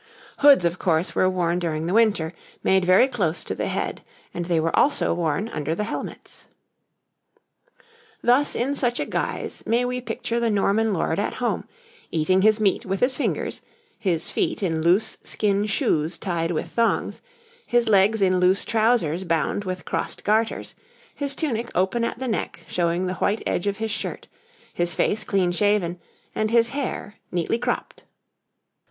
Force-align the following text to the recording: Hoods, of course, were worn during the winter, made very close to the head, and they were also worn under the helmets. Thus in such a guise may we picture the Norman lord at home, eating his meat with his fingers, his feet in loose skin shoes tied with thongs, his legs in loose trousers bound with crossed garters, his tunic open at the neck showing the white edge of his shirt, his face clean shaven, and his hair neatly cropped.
Hoods, 0.39 0.65
of 0.65 0.79
course, 0.79 1.13
were 1.13 1.29
worn 1.29 1.59
during 1.59 1.85
the 1.85 1.93
winter, 1.93 2.33
made 2.63 2.83
very 2.85 3.07
close 3.07 3.43
to 3.43 3.53
the 3.53 3.67
head, 3.67 4.01
and 4.33 4.45
they 4.45 4.59
were 4.59 4.75
also 4.75 5.13
worn 5.13 5.47
under 5.49 5.75
the 5.75 5.83
helmets. 5.83 6.47
Thus 8.23 8.55
in 8.55 8.73
such 8.73 8.99
a 8.99 9.05
guise 9.05 9.63
may 9.67 9.85
we 9.85 10.01
picture 10.01 10.39
the 10.39 10.49
Norman 10.49 10.91
lord 10.91 11.19
at 11.19 11.35
home, 11.35 11.67
eating 12.09 12.41
his 12.41 12.59
meat 12.59 12.83
with 12.83 12.99
his 13.01 13.15
fingers, 13.15 13.61
his 13.99 14.31
feet 14.31 14.63
in 14.63 14.81
loose 14.81 15.19
skin 15.23 15.67
shoes 15.67 16.17
tied 16.17 16.49
with 16.49 16.71
thongs, 16.71 17.21
his 17.67 17.87
legs 17.87 18.23
in 18.23 18.39
loose 18.39 18.65
trousers 18.65 19.23
bound 19.23 19.65
with 19.65 19.85
crossed 19.85 20.23
garters, 20.23 20.73
his 21.13 21.35
tunic 21.35 21.69
open 21.75 22.03
at 22.03 22.17
the 22.17 22.27
neck 22.27 22.65
showing 22.67 23.05
the 23.05 23.13
white 23.21 23.43
edge 23.45 23.67
of 23.67 23.77
his 23.77 23.91
shirt, 23.91 24.27
his 24.73 24.95
face 24.95 25.23
clean 25.23 25.51
shaven, 25.51 25.99
and 26.33 26.49
his 26.49 26.69
hair 26.69 27.17
neatly 27.31 27.59
cropped. 27.59 28.05